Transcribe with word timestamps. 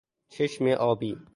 چشم 0.29 0.67
آبی 0.67 1.17